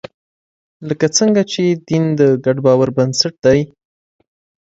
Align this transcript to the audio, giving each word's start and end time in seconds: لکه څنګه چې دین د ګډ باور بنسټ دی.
لکه 0.87 1.07
څنګه 1.17 1.41
چې 1.51 1.63
دین 1.87 2.03
د 2.19 2.21
ګډ 2.45 2.57
باور 2.65 2.89
بنسټ 2.97 3.33
دی. 3.45 3.59